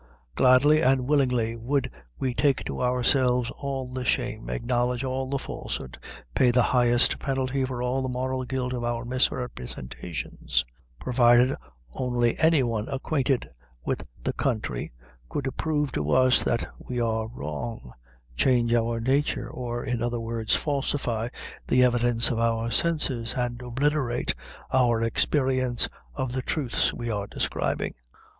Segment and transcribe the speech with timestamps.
[0.33, 5.99] Gladly and willingly would we take to ourselves all the shame; acknowledge all the falsehood;
[6.33, 10.65] pay the highest penalty for all the moral guilt of our misrepresentations,
[10.99, 11.55] provided
[11.93, 13.47] only any one acquainted
[13.85, 14.91] with the country
[15.29, 17.93] could prove to us that we are wrong,
[18.35, 21.27] change our nature, or, in other words, falsify
[21.67, 24.33] the evidence of our senses and obliterate
[24.73, 27.93] our experience of the truths we are describing.